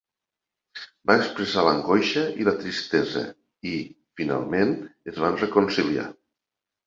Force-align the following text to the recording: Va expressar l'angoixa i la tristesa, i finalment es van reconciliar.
Va 1.09 1.15
expressar 1.23 1.65
l'angoixa 1.67 2.23
i 2.43 2.47
la 2.47 2.53
tristesa, 2.63 3.23
i 3.71 3.75
finalment 4.21 4.75
es 5.13 5.23
van 5.25 5.37
reconciliar. 5.45 6.07